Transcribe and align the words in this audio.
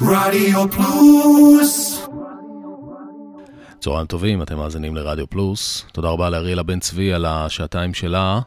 רדיו 0.00 0.70
פלוס 0.70 2.00
צהריים 3.80 4.06
טובים, 4.06 4.42
אתם 4.42 4.56
מאזינים 4.56 4.96
לרדיו 4.96 5.26
פלוס. 5.26 5.86
תודה 5.92 6.08
רבה 6.08 6.30
לאריאלה 6.30 6.62
בן 6.62 6.80
צבי 6.80 7.12
על 7.12 7.24
השעתיים 7.24 7.94
שלה. 7.94 8.40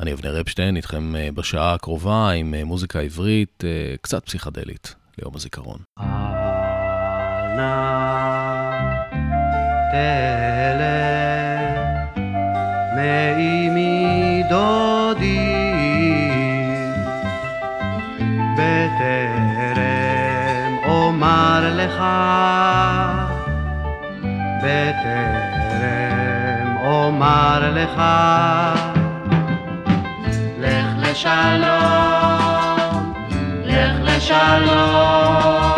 אני 0.00 0.12
אבנר 0.12 0.40
אפשטיין, 0.40 0.76
איתכם 0.76 1.16
אה, 1.16 1.28
בשעה 1.34 1.74
הקרובה 1.74 2.30
עם 2.30 2.54
אה, 2.54 2.64
מוזיקה 2.64 3.00
עברית 3.00 3.64
אה, 3.64 3.94
קצת 4.00 4.24
פסיכדלית 4.24 4.94
ליום 5.18 5.36
הזיכרון. 5.36 5.78
מאימי 9.96 10.47
אומר 21.58 21.74
לך 21.76 22.02
בטרם 24.62 25.96
אומר 26.84 27.70
לך 27.74 28.02
לך 30.58 30.98
לשלום 30.98 31.98
לך 33.64 33.98
לשלום 34.02 35.77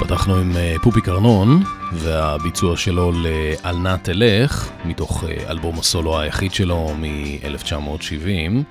פתחנו 0.00 0.36
עם 0.36 0.56
אה, 0.56 0.74
פופי 0.82 1.00
קרנון 1.00 1.62
והביצוע 1.92 2.76
שלו 2.76 3.12
ל"אל 3.12 3.76
נא 3.76 3.96
תלך", 4.02 4.70
מתוך 4.84 5.24
אה, 5.24 5.50
אלבום 5.50 5.78
הסולו 5.78 6.20
היחיד 6.20 6.54
שלו 6.54 6.94
מ-1970. 7.00 8.64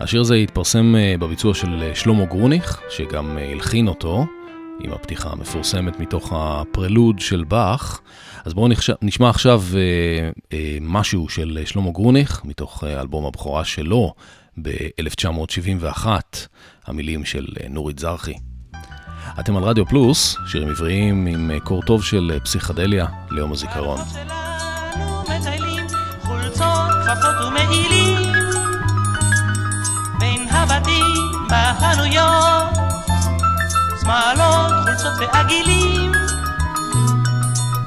השיר 0.00 0.20
הזה 0.20 0.34
התפרסם 0.34 0.96
אה, 0.96 1.14
בביצוע 1.18 1.54
של 1.54 1.90
שלמה 1.94 2.24
גרוניך, 2.24 2.80
שגם 2.90 3.38
הלחין 3.52 3.88
אותו, 3.88 4.26
עם 4.80 4.92
הפתיחה 4.92 5.30
המפורסמת 5.30 6.00
מתוך 6.00 6.32
הפרלוד 6.36 7.18
של 7.18 7.44
באך. 7.44 8.00
אז 8.44 8.54
בואו 8.54 8.68
נשמע 9.02 9.30
עכשיו 9.30 9.62
משהו 10.80 11.28
של 11.28 11.58
שלמה 11.64 11.90
גרוניך, 11.90 12.40
מתוך 12.44 12.84
אלבום 12.84 13.26
הבכורה 13.26 13.64
שלו 13.64 14.14
ב-1971, 14.62 16.06
המילים 16.86 17.24
של 17.24 17.46
נורית 17.70 17.98
זרחי. 17.98 18.34
אתם 19.40 19.56
על 19.56 19.62
רדיו 19.62 19.86
פלוס, 19.86 20.36
שירים 20.46 20.68
עבריים 20.68 21.26
עם 21.26 21.50
קור 21.64 21.82
טוב 21.82 22.04
של 22.04 22.38
פסיכדליה 22.44 23.06
ליום 23.30 23.52
הזיכרון. 23.52 23.98
שמאלות, 34.00 34.72
חולצות 34.82 35.12
ועגילים 35.18 36.12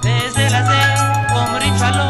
וזה 0.04 0.46
לזה 0.46 0.82
אומרים 1.36 1.78
שלום 1.78 2.09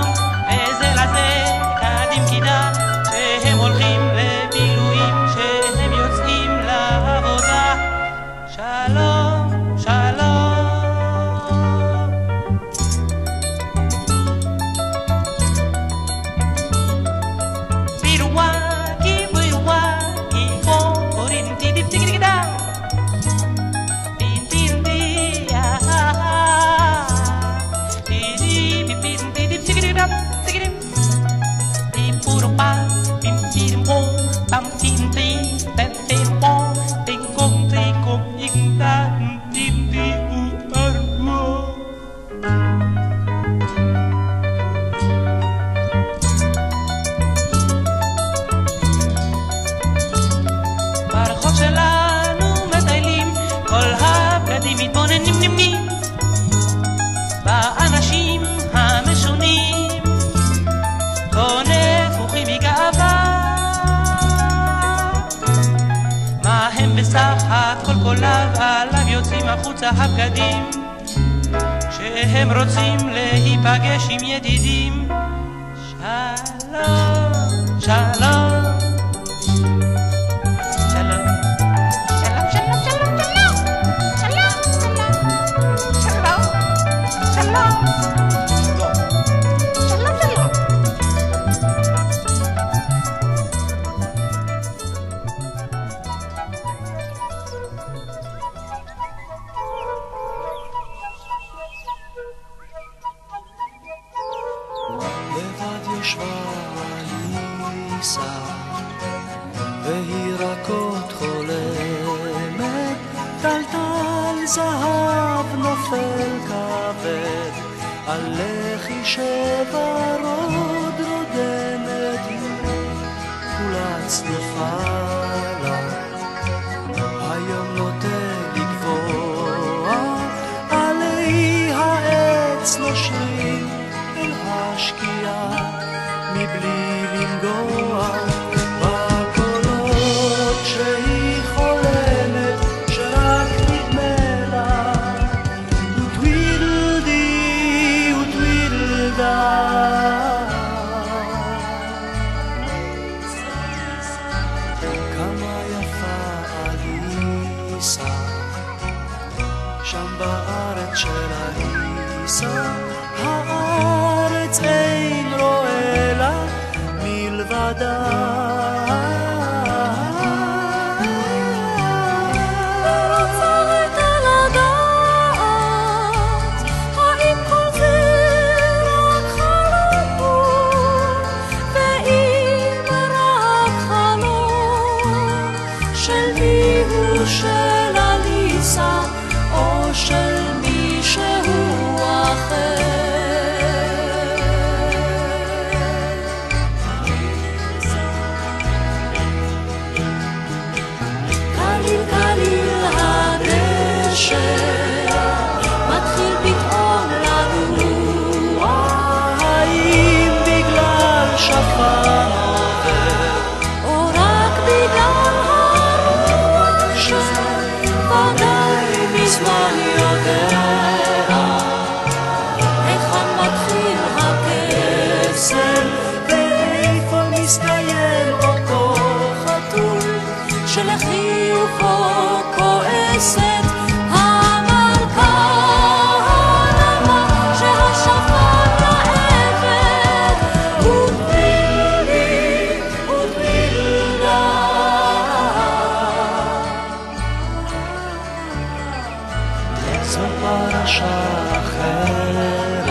זו 250.04 250.20
פרשה 250.42 251.24
אחרת, 251.52 252.90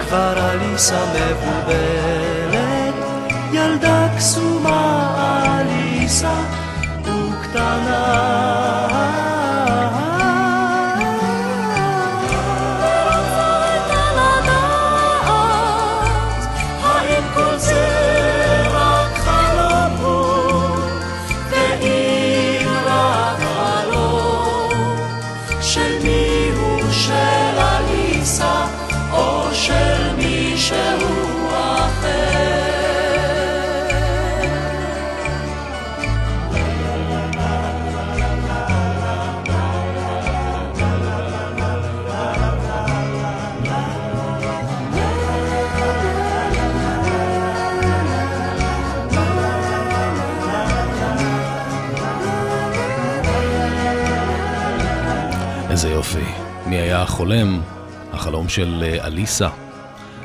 כבר 0.00 0.38
עליסה 0.38 1.04
מבובלת, 1.14 2.94
ילדה 3.52 4.08
קסומה 4.16 5.14
עליסה. 5.58 6.55
החולם, 57.16 57.60
החלום 58.12 58.48
של 58.48 58.82
אה, 58.82 59.06
אליסה, 59.06 59.48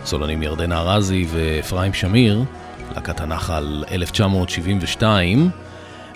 סולנים 0.05 0.43
ירדנה 0.43 0.79
ארזי 0.79 1.25
ואפרים 1.31 1.93
שמיר, 1.93 2.43
להקת 2.95 3.19
הנחל 3.19 3.83
1972, 3.91 5.49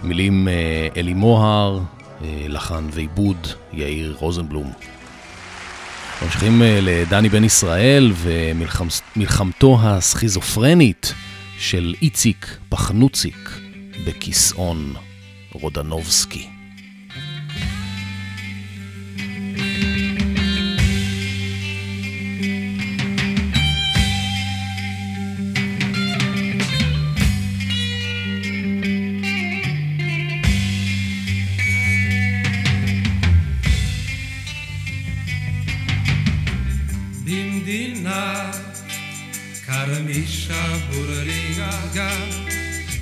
מילים 0.04 0.48
אה, 0.48 0.88
אלי 0.98 1.14
מוהר, 1.14 1.80
אה, 2.24 2.46
לחן 2.48 2.88
ועיבוד 2.92 3.48
יאיר 3.74 4.16
רוזנבלום. 4.20 4.72
ממשיכים 6.22 6.62
לדני 6.66 7.30
בן 7.30 7.44
ישראל 7.44 8.12
ומלחמתו 8.16 9.78
הסכיזופרנית 9.82 11.14
של 11.60 11.96
איציק 12.02 12.58
פחנוציק 12.70 13.50
בכיסאון 14.06 14.94
רודנובסקי. 15.52 16.55
חרמישה 39.76 40.78
בורלינגה, 40.92 42.10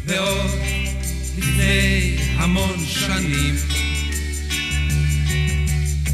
ועוד 0.05 0.51
לפני 1.37 2.17
המון 2.37 2.85
שנים. 2.85 3.55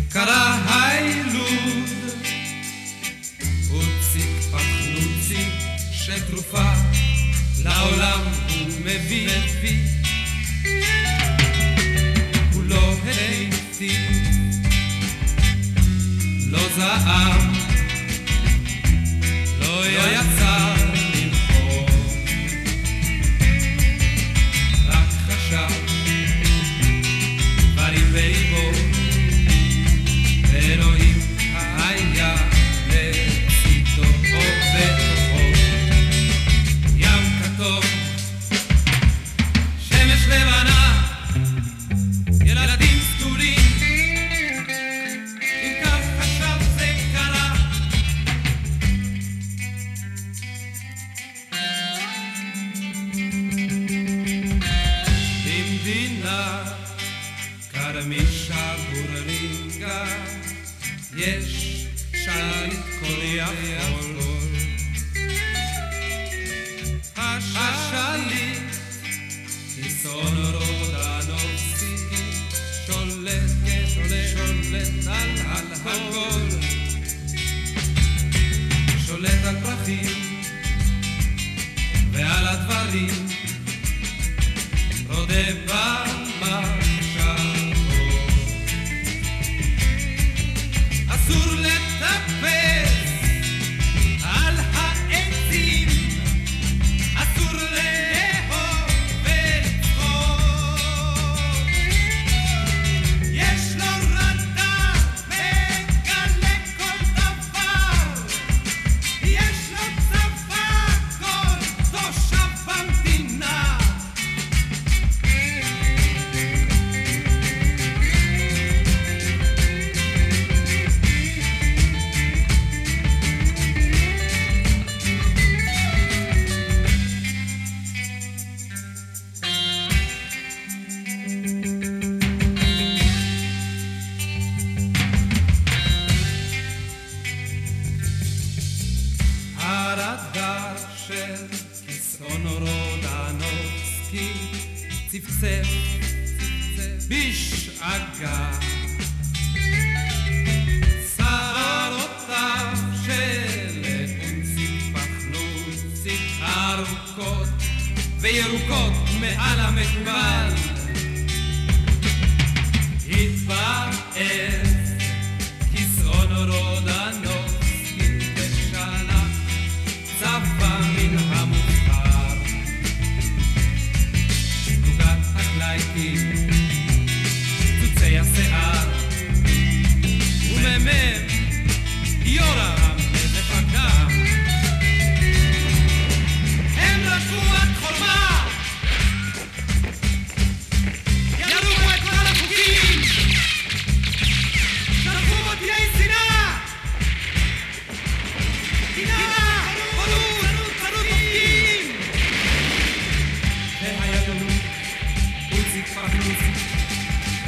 קרה 0.10 0.58
היילוד, 0.68 1.90
הוציק 3.70 4.30
פחנוצי 4.52 5.46
שתרופה 5.92 6.72
לעולם 7.64 8.22
הוא 8.50 8.68
מביא. 8.86 9.30
הוא 12.54 12.64
לא 12.64 12.94
הטיף, 13.04 14.00
לא 16.52 16.60
זעם 16.76 17.49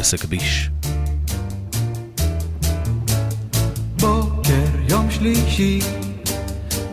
עסק 0.00 0.24
ביש. 0.24 0.70
בוקר 4.00 4.66
יום 4.88 5.10
שלישי, 5.10 5.80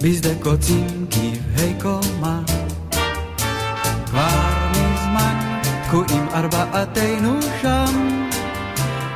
בשדה 0.02 0.30
קוצים 0.44 1.06
גבהי 1.10 1.74
קומה. 1.82 2.42
כבר 4.06 4.28
מזמן 4.72 5.62
תקועים 5.88 6.28
ארבעתנו 6.34 7.40
שם, 7.62 8.28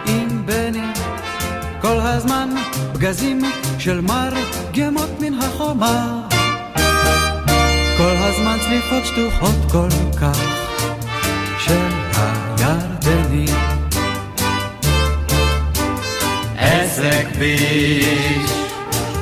עם 0.05 0.45
בני 0.45 0.87
כל 1.81 1.99
הזמן 1.99 2.49
פגזים 2.93 3.41
של 3.79 4.01
מרגמות 4.01 5.09
מן 5.19 5.33
החומה. 5.33 6.27
כל 7.97 8.15
הזמן 8.17 8.57
צליפות 8.65 9.05
שטוחות 9.05 9.71
כל 9.71 9.89
כך 10.21 10.39
של 11.59 11.87
הירדנים. 12.13 13.66
עסק 16.97 17.27
ביש, 17.39 18.51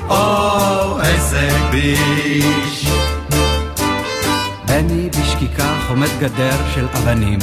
או 0.10 1.00
עסק 1.00 1.72
ביש. 1.72 2.88
בני 4.66 5.10
בשקיקה 5.10 5.78
חומד 5.88 6.08
גדר 6.20 6.58
של 6.76 6.88
אבנים, 6.94 7.40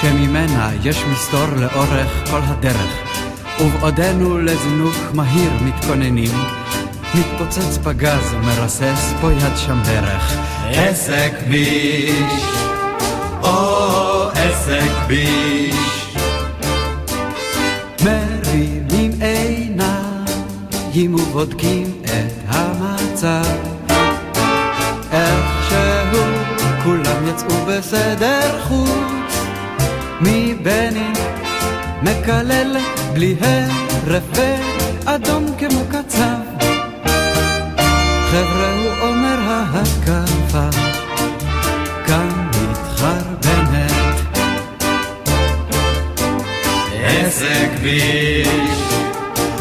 שממנה 0.00 0.70
יש 0.84 1.04
מסתור 1.12 1.46
לאורך 1.56 2.30
כל 2.30 2.40
הדרך. 2.44 2.92
ובעודנו 3.60 4.38
לזינוק 4.38 4.96
מהיר 5.14 5.50
מתכוננים, 5.60 6.32
מתפוצץ 7.14 7.78
פגז 7.84 8.34
ומרסס 8.34 9.12
פה 9.20 9.32
יד 9.32 9.56
שם 9.56 9.82
ברך. 9.82 10.36
עסק 10.70 11.32
ביש, 11.48 12.42
או 13.42 14.28
עסק 14.30 14.90
ביש. 21.06 21.28
בודקים 21.32 22.02
את 22.04 22.32
המצב. 22.48 23.44
איכשהו 25.12 26.24
כולם 26.84 27.28
יצאו 27.28 27.66
בסדר 27.66 28.60
חוץ, 28.68 29.44
מבני 30.20 31.12
מקלל 32.02 32.76
בלי 33.12 33.36
הרף 33.40 34.22
ואדום 34.34 35.46
כמו 35.58 35.80
קצב. 35.88 36.66
חבר'ה 38.30 38.74
הוא 38.74 39.08
אומר 39.08 39.38
ההתקפה 39.46 40.68
כאן 42.06 42.48
מתחרבנת. 42.70 43.88
איזה 46.92 47.68
כביש, 47.76 48.78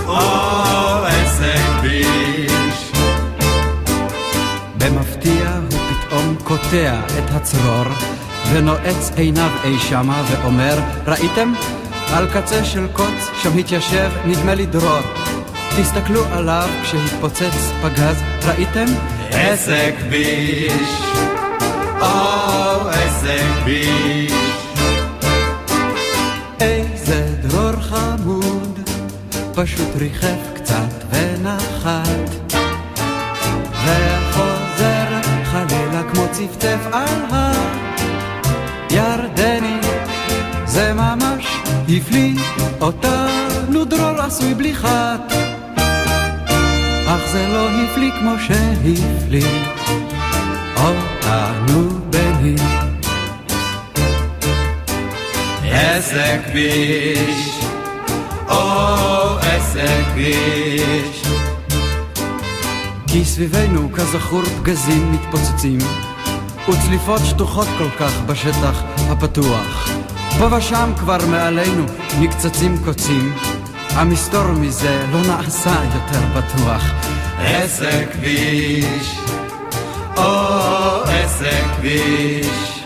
או 0.08 0.97
קוטע 6.70 7.00
את 7.18 7.30
הצרור 7.30 7.86
ונועץ 8.54 9.12
עיניו 9.16 9.50
אי 9.64 9.80
שמה 9.80 10.24
ואומר, 10.28 10.80
ראיתם? 11.08 11.54
על 12.14 12.28
קצה 12.34 12.66
של 12.66 12.88
קוץ 12.94 13.30
שם 13.44 13.58
התיישב 13.58 14.12
נדמה 14.26 14.56
לי 14.56 14.66
דרור. 14.66 15.00
תסתכלו 15.78 16.26
עליו 16.26 16.70
כשהתפוצץ 16.84 17.72
פגז, 17.82 18.16
ראיתם? 18.46 18.86
איזה 19.32 19.92
כביש, 20.00 21.02
או 22.02 22.90
איזה 22.92 23.38
כביש. 23.62 24.34
איזה 26.60 27.28
דרור 27.42 27.82
חמוד, 27.82 28.80
פשוט 29.56 29.96
ריחף 29.96 30.54
קצת 30.56 31.04
ונחת. 31.12 32.37
צפצף 36.38 36.80
על 36.92 37.46
הירדני. 38.90 39.78
זה 40.66 40.94
ממש 40.94 41.62
הפליא 41.90 42.40
אותנו 42.82 43.86
דרור 43.86 44.22
עשוי 44.22 44.54
בלי 44.54 44.76
חת. 44.76 45.34
אך 47.08 47.22
זה 47.32 47.48
לא 47.48 47.70
הפליא 47.70 48.12
כמו 48.20 48.34
שהפליא 48.40 49.48
אותנו 50.78 52.00
בני. 52.10 52.56
איזה 55.64 56.42
כביש, 56.46 57.60
או 58.50 59.40
איזה 59.42 60.04
כביש. 60.14 61.24
כי 63.08 63.26
סביבנו 63.26 63.90
כזכור 63.94 64.44
פגזים 64.44 65.12
מתפוצצים 65.12 65.78
וצליפות 66.70 67.22
שטוחות 67.26 67.68
כל 67.78 67.90
כך 68.00 68.22
בשטח 68.26 68.84
הפתוח. 69.10 69.90
פה 70.40 70.56
ושם 70.58 70.92
כבר 70.98 71.18
מעלינו 71.30 71.86
מקצצים 72.20 72.78
קוצים. 72.86 73.34
המסתור 73.90 74.44
מזה 74.44 75.06
לא 75.12 75.22
נעשה 75.22 75.76
יותר 75.96 76.20
בטוח. 76.36 76.84
איזה 77.40 78.06
כביש, 78.14 79.20
או 80.18 81.10
איזה 81.10 81.62
כביש. 81.78 82.84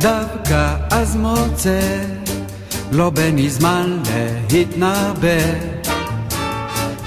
דווקא 0.00 0.76
אז 0.90 1.16
מוצא 1.16 1.80
לא 2.92 3.10
בני 3.10 3.50
זמן 3.50 3.98
להתנבא. 4.52 5.38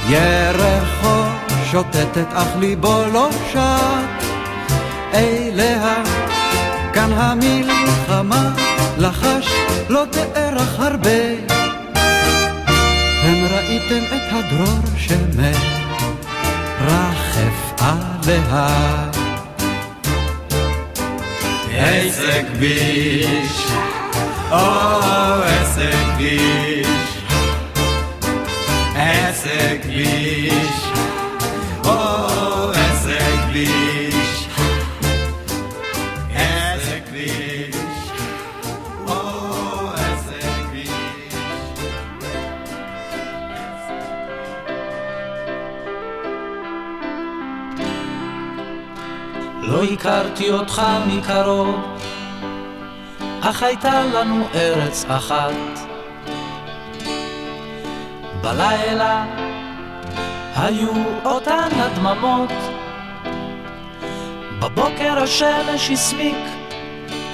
ירחו 0.10 1.24
שוטטת 1.72 2.28
אך 2.34 2.48
ליבו 2.60 3.04
לא 3.14 3.30
שט 3.52 4.17
אליה. 5.14 6.04
כאן 6.94 7.12
המלחמה 7.14 8.50
לחש 8.98 9.48
לא 9.90 10.04
תארך 10.12 10.80
הרבה. 10.80 11.22
הם 13.24 13.46
ראיתם 13.52 14.04
את 14.16 14.22
הדרור 14.32 14.80
שמרחף 14.98 15.48
עליה. 17.80 18.68
איזה 21.70 22.44
כביש, 22.54 23.68
או 24.52 24.58
איזה 25.44 25.92
כביש. 26.18 26.88
איזה 28.96 29.78
כביש, 29.84 30.92
או 31.86 32.28
לא 49.78 49.84
הכרתי 49.84 50.52
אותך 50.52 50.82
מקרוב, 51.08 51.76
אך 53.42 53.64
הייתה 53.64 54.04
לנו 54.06 54.48
ארץ 54.56 55.06
אחת. 55.10 55.80
בלילה 58.42 59.26
היו 60.56 60.90
אותן 61.26 61.70
הדממות, 61.74 62.52
בבוקר 64.60 65.24
השמש 65.24 65.90
הסמיק, 65.92 66.46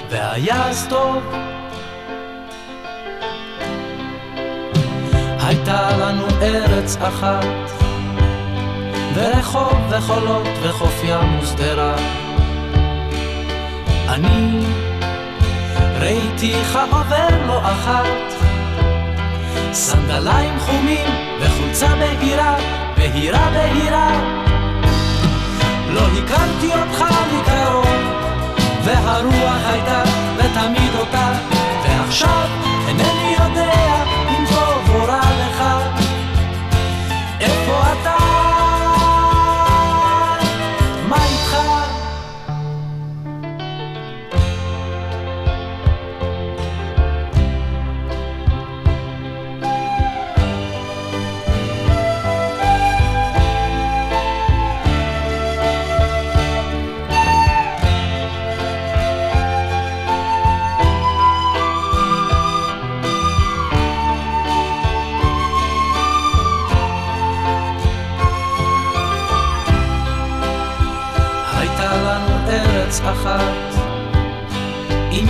והיה 0.10 0.66
אז 0.70 0.88
טוב. 0.90 1.24
הייתה 5.40 5.98
לנו 5.98 6.26
ארץ 6.42 6.98
אחת, 6.98 7.46
ורחוב 9.14 9.78
וחולות 9.90 10.48
וחוף 10.64 11.04
ים 11.04 11.40
ושדרה. 11.40 12.23
אני 14.14 14.60
ראיתיך 16.00 16.80
עובר 16.92 17.46
לא 17.48 17.60
אחת, 17.60 18.34
סנדליים 19.72 20.60
חומים 20.60 21.08
וחולצה 21.40 21.88
בהירה, 21.96 22.56
בהירה 22.98 23.50
בהירה. 23.54 24.12
לא 25.90 26.02
הכרתי 26.02 26.68
אותך 26.68 27.06
מקרוב, 27.34 27.88
והרוח 28.84 29.62
הייתה 29.66 30.04
ותמיד 30.38 30.96
אותה, 31.00 31.32
ועכשיו 31.84 32.48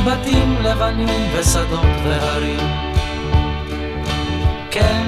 בתים 0.05 0.55
לבנים 0.63 1.29
ושדות 1.33 1.85
והרים. 2.03 2.59
כן, 4.71 5.07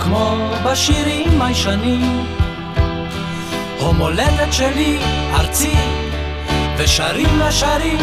כמו 0.00 0.36
בשירים 0.64 1.42
הישנים, 1.42 2.26
המולדת 3.80 4.52
שלי, 4.52 4.98
ארצי, 5.34 5.76
ושרים 6.76 7.38
לשרים. 7.38 7.98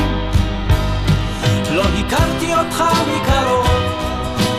לא 1.71 1.83
הכרתי 1.83 2.55
אותך 2.55 2.83
מקרוב, 3.07 3.67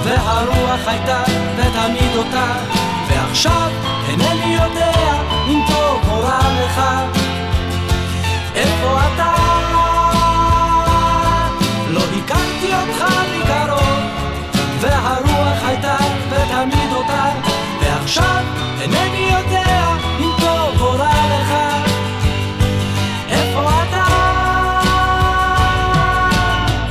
והרוח 0.05 0.81
הייתה 0.87 1.23
ותמיד 1.57 2.17
אותה, 2.17 2.53
ועכשיו 3.09 3.71
אינני 4.09 4.55
יודע 4.55 4.93
אם 5.49 5.61
טוב 5.69 6.11
או 6.11 6.19
רע 6.19 6.39
לך. 6.39 6.81
איפה 8.55 9.01
אתה? 9.15 9.60
ראיתי 12.61 12.75
אותך 12.75 13.15
מקרוב, 13.37 14.01
והרוח 14.81 15.65
הייתה 15.65 15.97
ותמיד 16.31 16.93
אותה, 16.93 17.33
ועכשיו 17.81 18.45
אינני 18.81 19.31
יודע 19.31 19.97
אם 20.19 20.31
טוב 20.41 20.81
או 20.81 20.91
רע 20.91 21.41
לך. 21.41 21.55
איפה 23.29 23.83
אתה? 23.83 24.07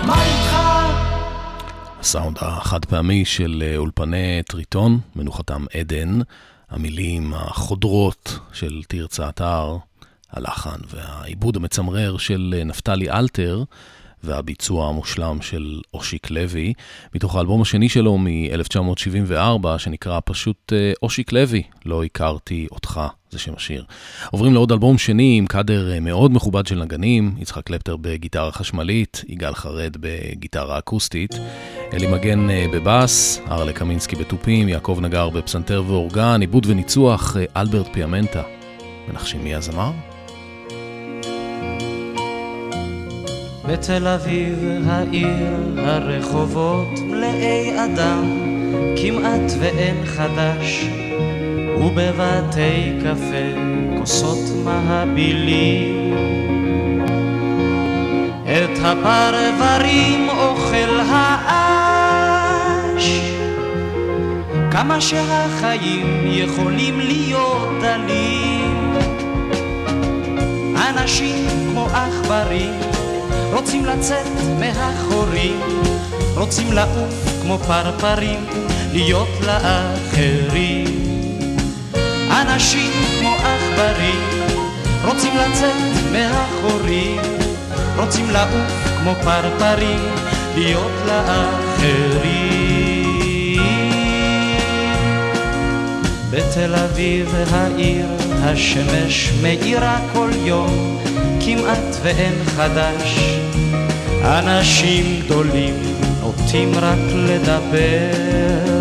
מה 0.07 0.23
איתך? 0.23 0.55
הסאונד 1.99 2.37
החד 2.41 2.85
פעמי 2.85 3.25
של 3.25 3.63
אה, 3.65 3.77
אולפני 3.77 4.41
טריטון, 4.47 4.99
מנוחתם 5.15 5.65
עדן, 5.73 6.19
המילים 6.69 7.33
החודרות 7.33 8.39
של 8.53 8.81
תרצה 8.87 9.29
אתר, 9.29 9.77
הלחן 10.31 10.79
והעיבוד 10.89 11.55
המצמרר 11.55 12.17
של 12.17 12.55
אה, 12.57 12.63
נפתלי 12.63 13.11
אלתר, 13.11 13.63
והביצוע 14.23 14.89
המושלם 14.89 15.41
של 15.41 15.81
אושיק 15.93 16.29
לוי, 16.29 16.73
מתוך 17.15 17.35
האלבום 17.35 17.61
השני 17.61 17.89
שלו 17.89 18.17
מ-1974, 18.17 19.67
שנקרא 19.77 20.19
פשוט 20.25 20.73
אה, 20.73 20.91
אושיק 21.03 21.31
לוי, 21.31 21.63
לא 21.85 22.03
הכרתי 22.03 22.67
אותך, 22.71 23.01
זה 23.31 23.39
שם 23.39 23.53
השיר. 23.55 23.85
עוברים 24.31 24.53
לעוד 24.53 24.71
אלבום 24.71 24.97
שני 24.97 25.37
עם 25.37 25.47
קאדר 25.47 25.91
אה, 25.91 25.99
מאוד 25.99 26.31
מכובד 26.31 26.67
של 26.67 26.75
נגנים, 26.75 27.35
יצחק 27.37 27.63
קלפטר 27.63 27.97
בגיטרה 27.97 28.51
חשמלית, 28.51 29.23
יגאל 29.27 29.53
חרד 29.53 29.97
בגיטרה 29.99 30.79
אקוסטית, 30.79 31.31
אלי 31.93 32.07
מגן 32.07 32.49
אה, 32.49 32.65
בבאס, 32.73 33.41
ארלה 33.47 33.73
קמינסקי 33.73 34.15
בתופים, 34.15 34.69
יעקב 34.69 34.99
נגר 35.01 35.29
בפסנתר 35.29 35.83
ואורגן, 35.87 36.41
עיבוד 36.41 36.65
וניצוח, 36.65 37.35
אלברט 37.57 37.87
פיאמנטה. 37.93 38.43
מנחשים 39.09 39.43
מי 39.43 39.55
הזמר? 39.55 40.08
בתל 43.71 44.07
אביב 44.07 44.59
העיר 44.87 45.77
הרחובות 45.77 46.99
מלאי 47.05 47.85
אדם, 47.85 48.23
כמעט 49.01 49.51
ואין 49.59 50.05
חדש, 50.05 50.85
ובבתי 51.77 52.93
קפה 52.99 53.59
כוסות 53.99 54.63
מהבילים. 54.63 56.13
את 58.43 58.79
הפרברים 58.83 60.29
אוכל 60.29 60.99
האש, 61.09 63.19
כמה 64.71 65.01
שהחיים 65.01 66.21
יכולים 66.25 66.99
להיות 66.99 67.69
דלים. 67.81 68.93
אנשים 70.89 71.47
כמו 71.71 71.85
עכברים 71.85 72.98
רוצים 73.53 73.85
לצאת 73.85 74.27
מהחורים, 74.59 75.59
רוצים 76.35 76.73
לעוף 76.73 77.41
כמו 77.41 77.57
פרפרים, 77.57 78.45
להיות 78.93 79.29
לאחרים. 79.41 80.87
אנשים 82.31 82.91
כמו 83.19 83.29
עכברים, 83.29 84.21
רוצים 85.05 85.33
לצאת 85.37 85.75
מהחורים, 86.11 87.21
רוצים 87.97 88.29
לעוף 88.29 88.87
כמו 88.99 89.13
פרפרים, 89.23 89.99
להיות 90.55 90.91
לאחרים. 91.05 92.88
בתל 96.31 96.75
אביב 96.75 97.35
העיר 97.51 98.05
השמש 98.43 99.31
מאירה 99.41 99.97
כל 100.13 100.29
יום, 100.45 100.99
כמעט 101.45 101.95
ואין 102.03 102.33
חדש. 102.45 103.19
אנשים 104.23 105.21
גדולים 105.25 105.75
נוטים 106.21 106.71
רק 106.75 106.99
לדבר. 107.15 108.79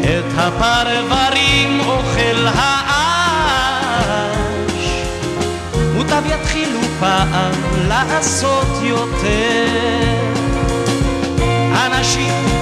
את 0.00 0.24
הפרברים 0.36 1.80
אוכל 1.80 2.46
האש, 2.46 3.92
מוטב 5.94 6.22
יתחילו 6.26 6.80
פעם 7.00 7.52
לעשות 7.88 8.68
יותר. 8.82 9.66
אנשים 11.86 12.61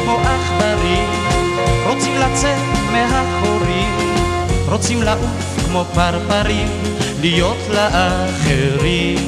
רוצים 1.95 2.15
לצאת 2.15 2.63
מהחורים, 2.93 4.15
רוצים 4.69 5.03
לעוף 5.03 5.67
כמו 5.67 5.85
פרפרים, 5.95 6.69
להיות 7.21 7.59
לאחרים. 7.71 9.19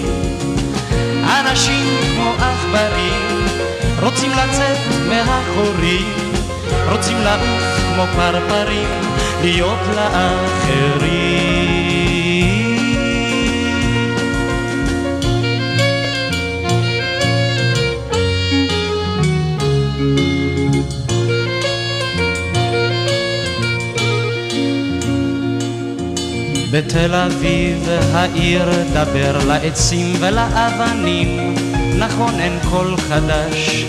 אנשים 1.25 1.87
כמו 2.14 2.33
עכברים 2.38 3.42
רוצים 4.03 4.31
לצאת 4.31 4.79
מהחורים, 5.09 6.12
רוצים 6.92 7.16
לעוף 7.18 7.92
כמו 7.94 8.05
פרפרים, 8.16 8.88
להיות 9.42 9.79
לאחרים. 9.96 11.62
בתל 26.72 27.14
אביב 27.14 27.88
העיר 28.14 28.68
דבר 28.92 29.38
לעצים 29.46 30.16
ולאבנים, 30.20 31.54
נכון 31.98 32.40
אין 32.40 32.58
קול 32.70 32.96
חדש. 32.96 33.85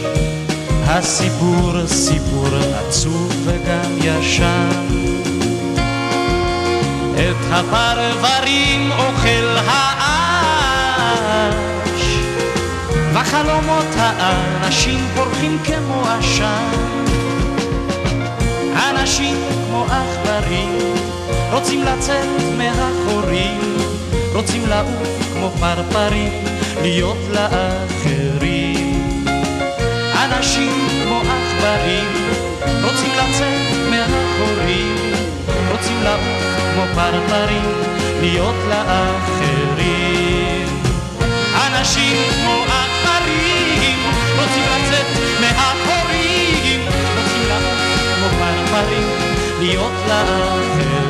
הסיפור 0.85 1.87
סיפור 1.87 2.47
עצוב 2.75 3.33
וגם 3.45 3.97
ישן. 3.97 4.69
את 7.13 7.45
הפרברים 7.51 8.91
אוכל 8.91 9.57
האש, 9.67 10.83
וחלומות 13.13 13.95
האנשים 13.97 15.07
פורחים 15.15 15.57
כמו 15.63 16.03
עשן. 16.07 17.02
אנשים 18.75 19.37
כמו 19.67 19.85
עכברים 19.85 20.93
רוצים 21.53 21.83
לצאת 21.83 22.27
מהחורים, 22.57 23.77
רוצים 24.33 24.67
לעוף 24.67 25.33
כמו 25.33 25.49
פרפרים, 25.59 26.31
להיות 26.81 27.17
לאחרים. 27.31 29.15
אנשים 30.15 30.87
כמו 31.03 31.19
עכברים, 31.19 32.09
רוצים 32.83 33.11
לצאת 33.11 33.89
מהחורים, 33.89 34.95
רוצים 35.71 36.03
לעוף 36.03 36.43
כמו 36.73 36.83
פרפרים, 36.95 37.71
להיות 38.21 38.55
לאחרים. 38.69 39.83
אנשים 41.67 42.17
כמו 42.31 42.53
עכברים, 42.53 42.92
כמו 48.73 48.81
פרפרים, 48.81 49.07
להיות 49.59 49.91
לאחרים. 50.07 51.02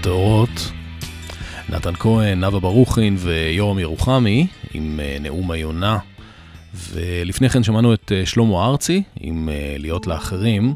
הטהורות, 0.00 0.72
נתן 1.68 1.92
כהן, 1.94 2.40
נאוה 2.40 2.60
ברוכין 2.60 3.16
ויורם 3.18 3.78
ירוחמי 3.78 4.46
עם 4.74 5.00
אה, 5.02 5.16
נאום 5.20 5.50
היונה. 5.50 5.98
ולפני 6.74 7.48
כן 7.48 7.62
שמענו 7.62 7.94
את 7.94 8.12
אה, 8.14 8.26
שלמה 8.26 8.66
ארצי 8.66 9.02
עם 9.20 9.48
אה, 9.48 9.76
להיות 9.78 10.06
לאחרים. 10.06 10.74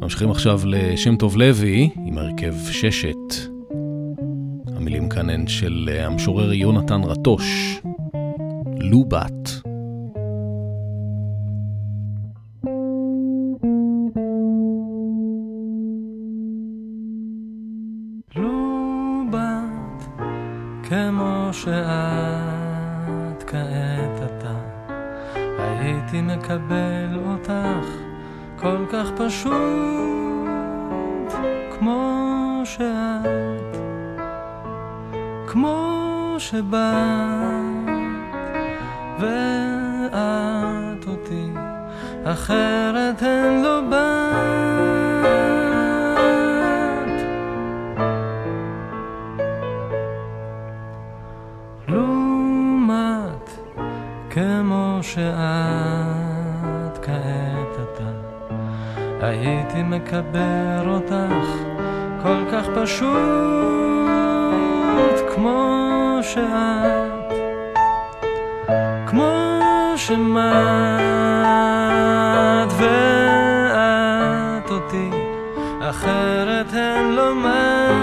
ממשיכים 0.00 0.30
עכשיו 0.30 0.60
לשם 0.64 1.16
טוב 1.16 1.36
לוי 1.36 1.90
עם 2.06 2.18
הרכב 2.18 2.54
ששת. 2.70 3.34
המילים 4.76 5.08
כאן 5.08 5.30
הן 5.30 5.46
של 5.46 5.90
המשורר 6.00 6.52
יונתן 6.52 7.00
רטוש, 7.04 7.80
לובת. 8.80 9.67
כמו 20.88 21.48
שאת 21.52 21.68
כעת 23.46 24.22
אתה, 24.24 24.54
הייתי 25.58 26.20
מקבל 26.20 27.18
אותך 27.30 27.86
כל 28.56 28.86
כך 28.92 29.10
פשוט 29.16 29.52
כמו 31.78 32.60
שאת, 32.64 33.76
כמו 35.46 36.34
שבאת 36.38 36.78
ואת 39.18 40.12
אותי, 41.06 41.50
אחרת 42.24 43.22
הן 43.22 43.62
לא 43.62 43.77
שאת 55.18 56.98
כעת 57.04 57.74
אתה, 57.82 58.10
הייתי 59.26 59.82
מקבר 59.82 60.82
אותך 60.86 61.48
כל 62.22 62.44
כך 62.52 62.66
פשוט 62.74 63.08
כמו 65.34 66.18
שאת, 66.22 67.32
כמו 69.06 69.32
שמעת 69.96 70.22
ואת 72.78 74.70
אותי, 74.70 75.10
אחרת 75.80 76.72
הן 76.72 77.10
לא 77.10 77.34
מאת. 77.34 77.97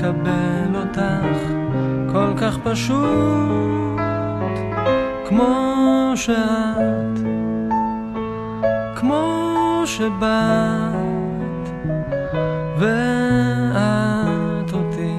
מקבל 0.00 0.74
אותך 0.74 1.00
כל 2.12 2.32
כך 2.36 2.58
פשוט 2.62 4.00
כמו 5.28 6.12
שאת, 6.14 7.18
כמו 8.96 9.82
שבאת 9.84 11.68
ואת 12.78 14.72
אותי, 14.72 15.18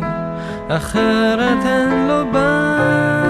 אחרת 0.68 1.66
הן 1.66 2.08
לא 2.08 2.24
באת. 2.24 3.21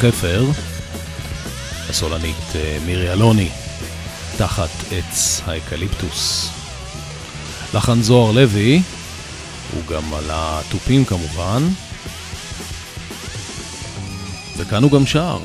חפר, 0.00 0.44
הסולנית 1.88 2.36
אה, 2.54 2.78
מירי 2.86 3.12
אלוני, 3.12 3.48
תחת 4.36 4.68
עץ 4.90 5.40
האקליפטוס. 5.46 6.50
לחן 7.74 8.02
זוהר 8.02 8.32
לוי, 8.32 8.82
הוא 9.74 9.82
גם 9.86 10.14
על 10.14 10.24
התופים 10.28 11.04
כמובן, 11.04 11.62
וכאן 14.56 14.82
הוא 14.82 14.92
גם 14.92 15.06
שר. 15.06 15.38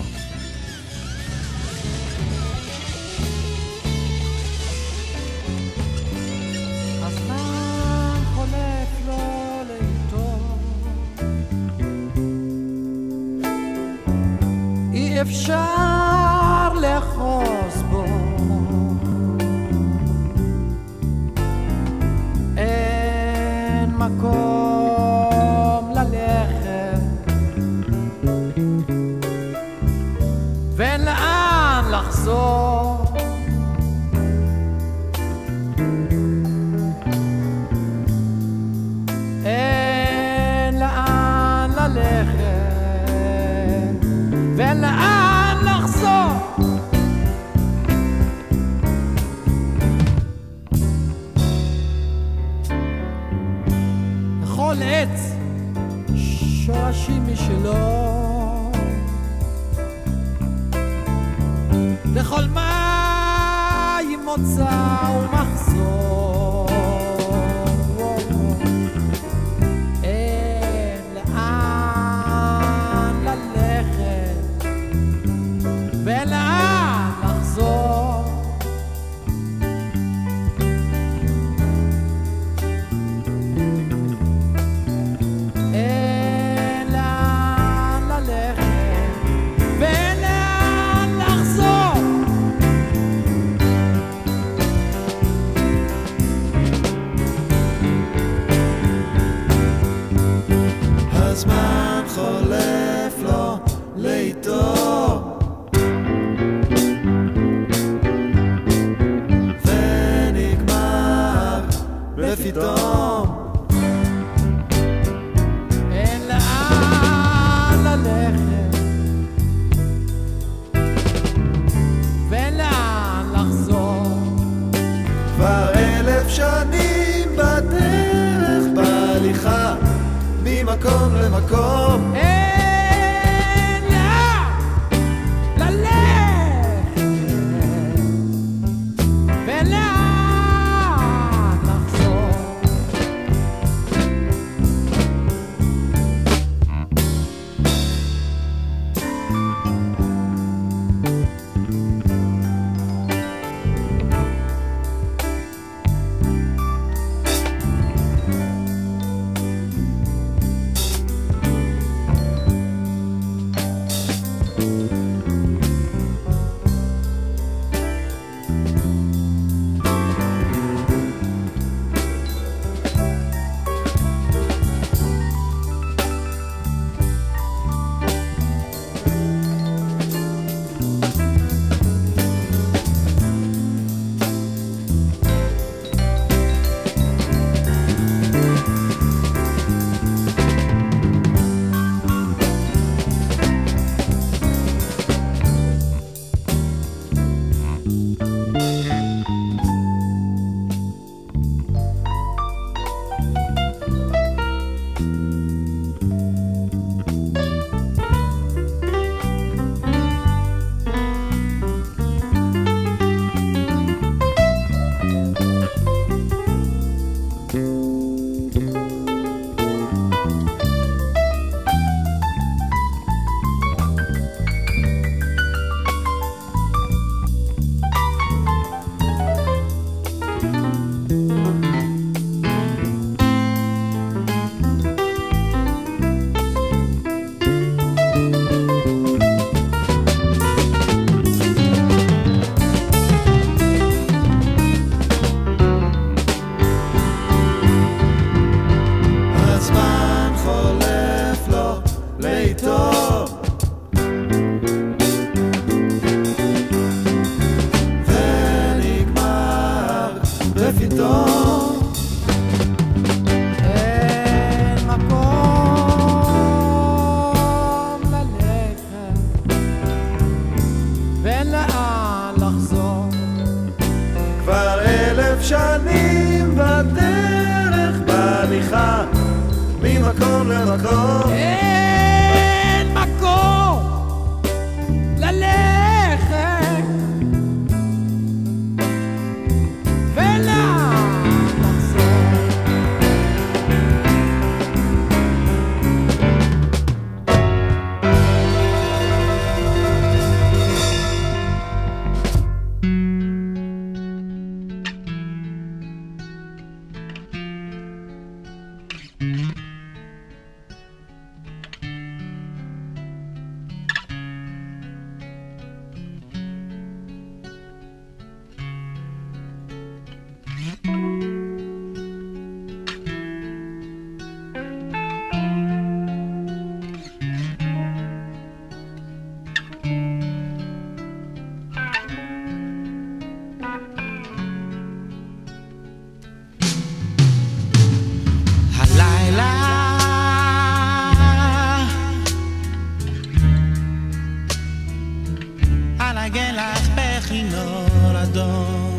אנגן 346.35 346.55
לך 346.55 346.89
בכינור 346.95 348.23
אדום. 348.23 348.94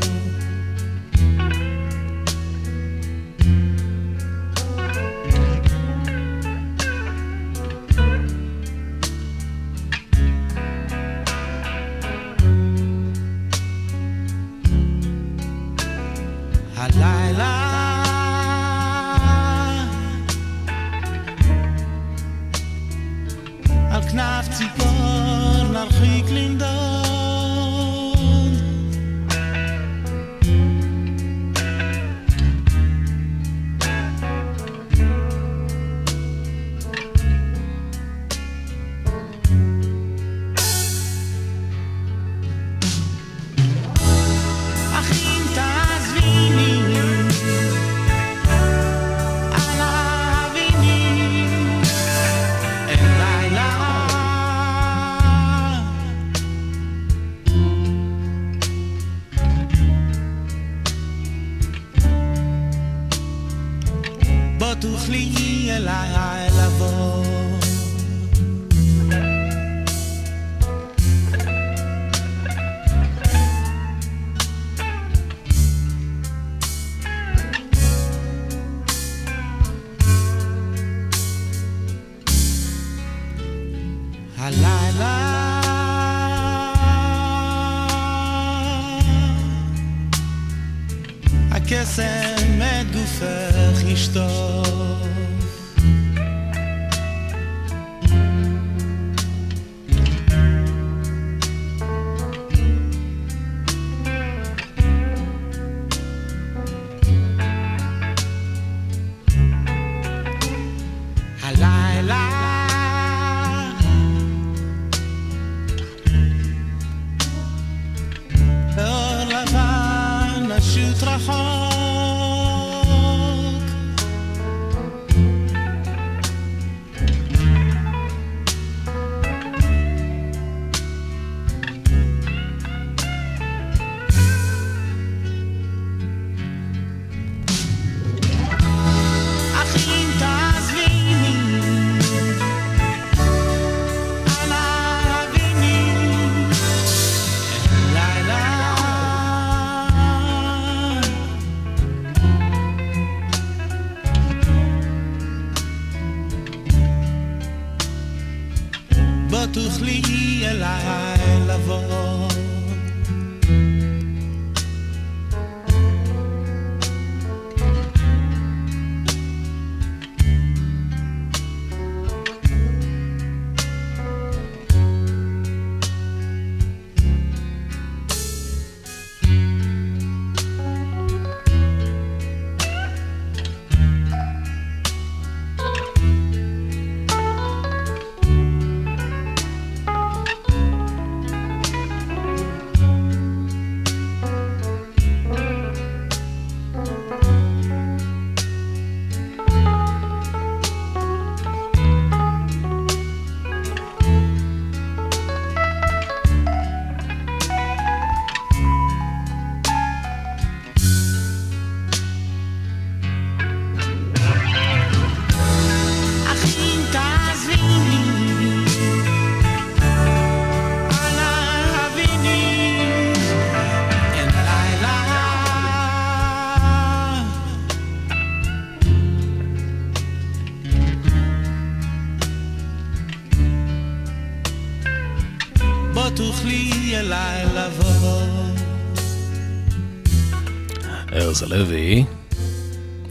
הלוי, 241.56 242.04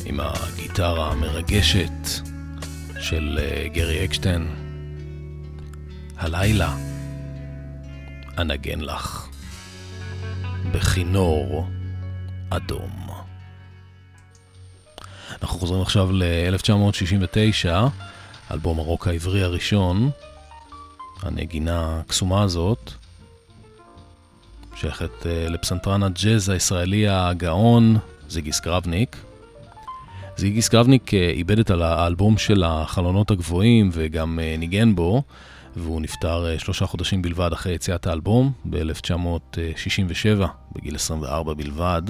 עם 0.05 0.19
הגיטרה 0.19 1.11
המרגשת 1.11 1.91
של 2.99 3.39
אה, 3.41 3.67
גרי 3.67 4.05
אקשטיין. 4.05 4.47
הלילה 6.17 6.75
אנגן 8.37 8.79
לך 8.79 9.27
בכינור 10.71 11.67
אדום. 12.49 13.09
אנחנו 15.41 15.59
חוזרים 15.59 15.81
עכשיו 15.81 16.11
ל-1969, 16.11 17.69
אלבום 18.51 18.79
הרוק 18.79 19.07
העברי 19.07 19.43
הראשון. 19.43 20.09
הנגינה 21.21 21.99
הקסומה 21.99 22.43
הזאת 22.43 22.91
שייכת 24.75 25.25
אה, 25.25 25.47
לפסנתרן 25.49 26.03
הג'אז 26.03 26.49
הישראלי 26.49 27.07
הגאון 27.09 27.97
זיגי 28.29 28.51
סקרבניק. 28.51 29.17
זיגי 30.37 30.61
סקרבניק 30.61 31.13
אה, 31.13 31.29
איבד 31.29 31.59
את 31.59 31.69
האלבום 31.69 32.37
של 32.37 32.63
החלונות 32.63 33.31
הגבוהים 33.31 33.89
וגם 33.93 34.39
אה, 34.39 34.55
ניגן 34.57 34.95
בו, 34.95 35.23
והוא 35.75 36.01
נפטר 36.01 36.45
אה, 36.47 36.59
שלושה 36.59 36.85
חודשים 36.85 37.21
בלבד 37.21 37.53
אחרי 37.53 37.73
יציאת 37.73 38.07
האלבום, 38.07 38.51
ב-1967, 38.69 40.45
בגיל 40.75 40.95
24 40.95 41.53
בלבד. 41.53 42.01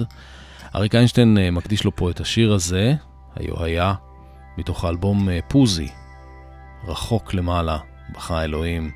אריק 0.74 0.94
איינשטיין 0.94 1.38
מקדיש 1.52 1.84
לו 1.84 1.96
פה 1.96 2.10
את 2.10 2.20
השיר 2.20 2.52
הזה, 2.52 2.94
היו 3.36 3.64
היה, 3.64 3.94
מתוך 4.58 4.84
האלבום 4.84 5.28
פוזי, 5.48 5.88
רחוק 6.88 7.34
למעלה, 7.34 7.78
בכה 8.14 8.44
אלוהים. 8.44 8.90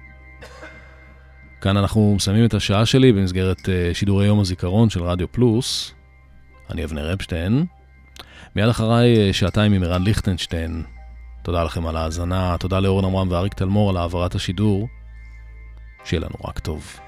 כאן 1.61 1.77
אנחנו 1.77 2.15
מסיימים 2.17 2.45
את 2.45 2.55
השעה 2.55 2.87
שלי 2.87 3.13
במסגרת 3.13 3.69
שידורי 3.93 4.27
יום 4.27 4.41
הזיכרון 4.41 4.91
של 4.91 5.03
רדיו 5.03 5.33
פלוס. 5.33 5.95
אני 6.71 6.85
אבנר 6.85 7.15
אפשטיין. 7.15 7.65
מיד 8.57 8.69
אחריי 8.69 9.27
אה, 9.27 9.33
שעתיים 9.33 9.73
עם 9.73 9.83
ערן 9.83 10.03
ליכטנשטיין. 10.03 10.83
תודה 11.43 11.65
לכם 11.65 11.87
על 11.87 11.97
ההאזנה, 11.97 12.57
תודה 12.59 12.81
לאורן 12.81 13.05
עמרם 13.05 13.31
ואריק 13.31 13.55
תלמור 13.55 13.91
על 13.91 13.97
העברת 13.97 14.35
השידור. 14.35 14.89
שיהיה 16.05 16.21
לנו 16.21 16.35
רק 16.45 16.59
טוב. 16.59 17.01